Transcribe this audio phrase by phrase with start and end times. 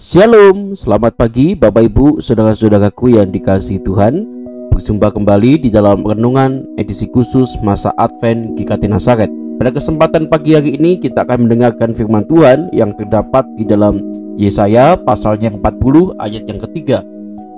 [0.00, 4.24] Shalom, selamat pagi Bapak Ibu, saudara-saudaraku yang dikasih Tuhan.
[4.72, 9.28] Berjumpa kembali di dalam renungan edisi khusus masa Advent GKT Nazaret.
[9.60, 14.00] Pada kesempatan pagi hari ini kita akan mendengarkan firman Tuhan yang terdapat di dalam
[14.40, 17.04] Yesaya pasal yang 40 ayat yang ketiga.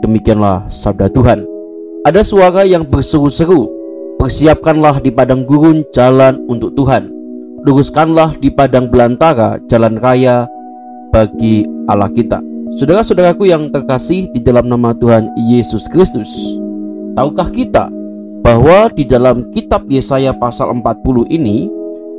[0.02, 1.46] Demikianlah sabda Tuhan.
[2.02, 3.70] Ada suara yang berseru-seru
[4.18, 7.06] Persiapkanlah di padang gurun jalan untuk Tuhan.
[7.62, 10.50] Luruskanlah di padang belantara jalan raya
[11.14, 12.38] bagi Allah kita.
[12.78, 16.30] Saudara-saudaraku yang terkasih di dalam nama Tuhan Yesus Kristus.
[17.12, 17.92] Tahukah kita
[18.40, 21.68] bahwa di dalam kitab Yesaya pasal 40 ini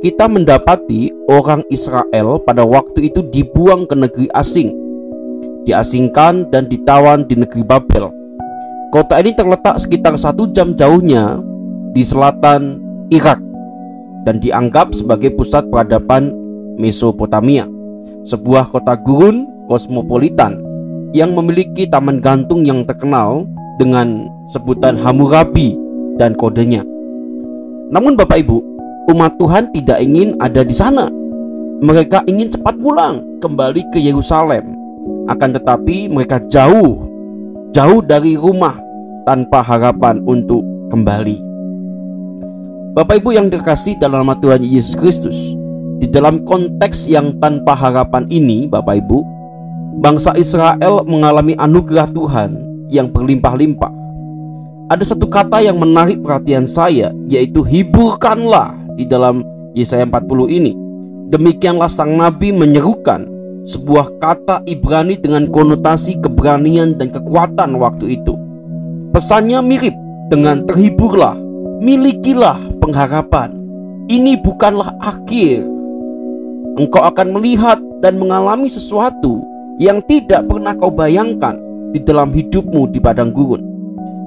[0.04, 4.70] kita mendapati orang Israel pada waktu itu dibuang ke negeri asing.
[5.64, 8.12] Diasingkan dan ditawan di negeri Babel.
[8.92, 11.40] Kota ini terletak sekitar satu jam jauhnya
[11.96, 12.78] di selatan
[13.10, 13.40] Irak
[14.28, 16.30] dan dianggap sebagai pusat peradaban
[16.78, 17.66] Mesopotamia
[18.24, 20.60] sebuah kota gurun kosmopolitan
[21.14, 23.46] yang memiliki taman gantung yang terkenal
[23.78, 25.78] dengan sebutan Hammurabi
[26.18, 26.82] dan kodenya.
[27.94, 28.58] Namun Bapak Ibu,
[29.14, 31.06] umat Tuhan tidak ingin ada di sana.
[31.84, 34.74] Mereka ingin cepat pulang kembali ke Yerusalem.
[35.30, 37.04] Akan tetapi mereka jauh,
[37.70, 38.78] jauh dari rumah
[39.28, 41.40] tanpa harapan untuk kembali.
[42.94, 45.58] Bapak Ibu yang terkasih dalam nama Tuhan Yesus Kristus,
[45.98, 49.33] di dalam konteks yang tanpa harapan ini, Bapak Ibu,
[50.00, 52.58] bangsa Israel mengalami anugerah Tuhan
[52.90, 53.92] yang berlimpah-limpah.
[54.92, 59.40] Ada satu kata yang menarik perhatian saya, yaitu hiburkanlah di dalam
[59.72, 60.72] Yesaya 40 ini.
[61.32, 63.26] Demikianlah sang nabi menyerukan
[63.64, 68.36] sebuah kata Ibrani dengan konotasi keberanian dan kekuatan waktu itu.
[69.16, 69.96] Pesannya mirip
[70.28, 71.34] dengan terhiburlah,
[71.80, 73.56] milikilah pengharapan.
[74.04, 75.64] Ini bukanlah akhir,
[76.76, 79.40] engkau akan melihat dan mengalami sesuatu
[79.82, 81.58] yang tidak pernah kau bayangkan
[81.94, 83.62] di dalam hidupmu di padang gurun.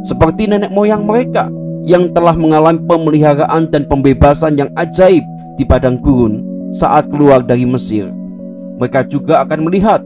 [0.03, 1.51] Seperti nenek moyang mereka
[1.87, 5.23] yang telah mengalami pemeliharaan dan pembebasan yang ajaib
[5.59, 8.11] di padang gurun saat keluar dari Mesir.
[8.79, 10.03] Mereka juga akan melihat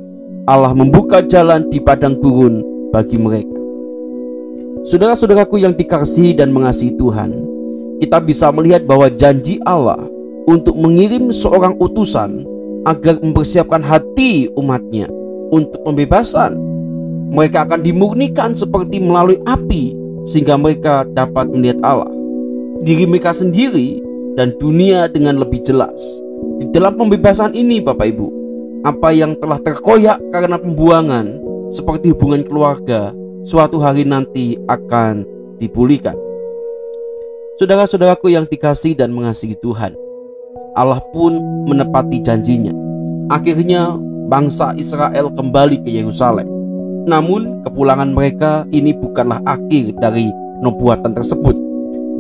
[0.50, 3.58] Allah membuka jalan di padang gurun bagi mereka.
[4.82, 7.38] Saudara-saudaraku yang dikasihi dan mengasihi Tuhan,
[8.02, 10.02] kita bisa melihat bahwa janji Allah
[10.50, 12.42] untuk mengirim seorang utusan
[12.90, 15.06] agar mempersiapkan hati umatnya
[15.52, 16.58] untuk pembebasan.
[17.32, 19.96] Mereka akan dimurnikan seperti melalui api
[20.28, 22.12] sehingga mereka dapat melihat Allah,
[22.84, 24.04] diri mereka sendiri
[24.36, 26.00] dan dunia dengan lebih jelas.
[26.60, 28.28] Di dalam pembebasan ini Bapak Ibu,
[28.84, 31.40] apa yang telah terkoyak karena pembuangan
[31.72, 33.16] seperti hubungan keluarga
[33.48, 35.24] suatu hari nanti akan
[35.58, 36.18] dipulihkan.
[37.62, 39.94] Saudara-saudaraku yang dikasih dan mengasihi Tuhan,
[40.74, 41.38] Allah pun
[41.70, 42.74] menepati janjinya.
[43.30, 43.96] Akhirnya
[44.32, 46.48] bangsa Israel kembali ke Yerusalem.
[47.04, 50.32] Namun kepulangan mereka ini bukanlah akhir dari
[50.64, 51.60] nubuatan tersebut.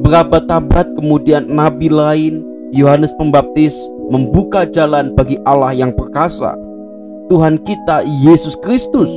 [0.03, 2.43] Berabad-abad kemudian nabi lain,
[2.75, 3.79] Yohanes Pembaptis,
[4.11, 6.51] membuka jalan bagi Allah yang perkasa.
[7.31, 9.07] Tuhan kita Yesus Kristus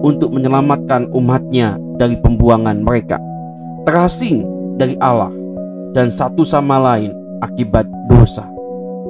[0.00, 3.20] untuk menyelamatkan umatnya dari pembuangan mereka.
[3.84, 4.46] Terasing
[4.80, 5.28] dari Allah
[5.92, 7.12] dan satu sama lain
[7.44, 8.46] akibat dosa.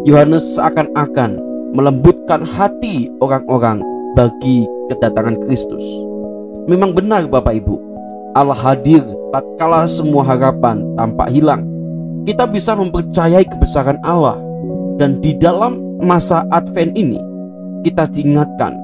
[0.08, 3.84] Yohanes seakan-akan melembutkan hati orang-orang
[4.16, 5.84] bagi kedatangan Kristus.
[6.68, 7.76] Memang benar Bapak Ibu,
[8.36, 11.64] Allah hadir tatkala semua harapan tampak hilang.
[12.24, 14.36] Kita bisa mempercayai kebesaran Allah
[15.00, 17.16] dan di dalam masa Advent ini
[17.84, 18.76] kita diingatkan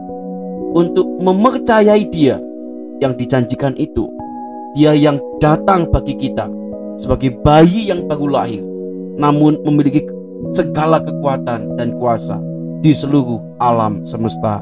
[0.73, 2.41] untuk mempercayai Dia
[3.05, 4.09] yang dijanjikan itu.
[4.75, 6.51] Dia yang datang bagi kita
[6.99, 8.63] sebagai bayi yang baru lahir
[9.19, 10.03] namun memiliki
[10.51, 12.39] segala kekuatan dan kuasa
[12.85, 14.61] di seluruh alam semesta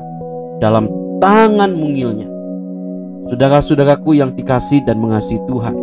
[0.62, 0.86] dalam
[1.18, 2.30] tangan mungilnya.
[3.26, 5.74] Saudara-saudaraku yang dikasih dan mengasihi Tuhan,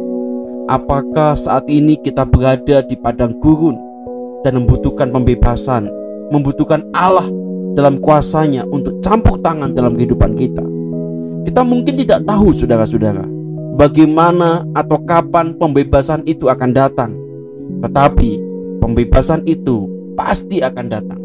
[0.71, 3.75] apakah saat ini kita berada di padang gurun
[4.47, 5.91] dan membutuhkan pembebasan,
[6.31, 7.27] membutuhkan Allah
[7.75, 10.63] dalam kuasanya untuk campur tangan dalam kehidupan kita?
[11.43, 13.27] Kita mungkin tidak tahu saudara-saudara
[13.75, 17.11] bagaimana atau kapan pembebasan itu akan datang.
[17.83, 18.49] Tetapi
[18.79, 21.21] Pembebasan itu pasti akan datang.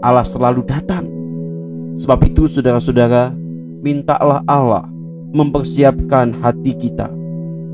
[0.00, 1.06] Allah selalu datang.
[1.96, 3.32] Sebab itu saudara-saudara,
[3.84, 4.88] mintalah Allah
[5.30, 7.12] mempersiapkan hati kita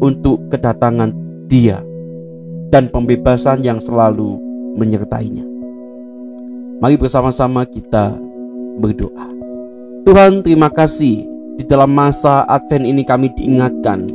[0.03, 1.15] untuk kedatangan
[1.47, 1.81] Dia
[2.75, 4.37] dan pembebasan yang selalu
[4.77, 5.47] menyertainya.
[6.83, 8.19] Mari bersama-sama kita
[8.77, 9.33] berdoa.
[10.05, 11.25] Tuhan, terima kasih
[11.57, 14.07] di dalam masa Advent ini kami diingatkan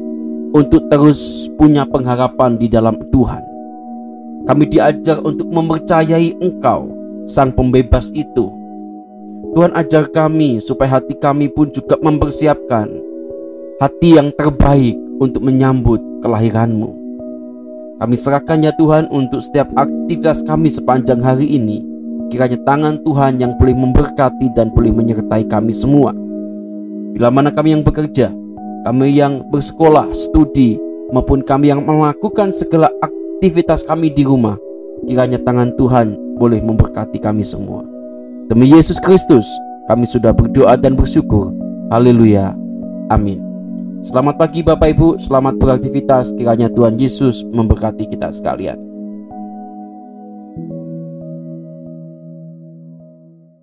[0.53, 3.43] untuk terus punya pengharapan di dalam Tuhan.
[4.45, 8.49] Kami diajar untuk mempercayai Engkau, Sang Pembebas itu.
[9.51, 12.87] Tuhan ajar kami supaya hati kami pun juga mempersiapkan
[13.81, 17.01] hati yang terbaik untuk menyambut kelahiranmu.
[18.01, 21.81] Kami serahkan ya Tuhan untuk setiap aktivitas kami sepanjang hari ini.
[22.29, 26.15] Kiranya tangan Tuhan yang boleh memberkati dan boleh menyertai kami semua.
[27.11, 28.31] Bila mana kami yang bekerja,
[28.87, 30.79] kami yang bersekolah, studi,
[31.11, 34.55] maupun kami yang melakukan segala aktivitas kami di rumah,
[35.05, 37.85] kiranya tangan Tuhan boleh memberkati kami semua.
[38.49, 39.45] Demi Yesus Kristus,
[39.85, 41.53] kami sudah berdoa dan bersyukur.
[41.93, 42.57] Haleluya.
[43.13, 43.37] Amin.
[44.01, 46.33] Selamat pagi Bapak Ibu, selamat beraktivitas.
[46.33, 48.90] Kiranya Tuhan Yesus memberkati kita sekalian.